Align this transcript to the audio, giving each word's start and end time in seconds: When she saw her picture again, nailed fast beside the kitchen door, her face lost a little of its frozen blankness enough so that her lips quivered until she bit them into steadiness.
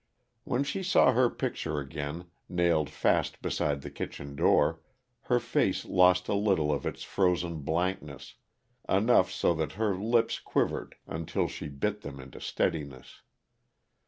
When 0.45 0.63
she 0.63 0.81
saw 0.81 1.11
her 1.11 1.29
picture 1.29 1.77
again, 1.77 2.25
nailed 2.49 2.89
fast 2.89 3.39
beside 3.39 3.81
the 3.83 3.91
kitchen 3.91 4.35
door, 4.35 4.81
her 5.25 5.39
face 5.39 5.85
lost 5.85 6.27
a 6.27 6.33
little 6.33 6.71
of 6.73 6.87
its 6.87 7.03
frozen 7.03 7.59
blankness 7.61 8.33
enough 8.89 9.29
so 9.31 9.53
that 9.53 9.73
her 9.73 9.95
lips 9.95 10.39
quivered 10.39 10.95
until 11.05 11.47
she 11.47 11.67
bit 11.67 12.01
them 12.01 12.19
into 12.19 12.41
steadiness. 12.41 13.21